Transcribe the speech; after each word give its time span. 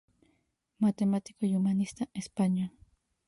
Matemático 0.79 1.45
y 1.45 1.55
humanista 1.55 2.09
español. 2.15 2.71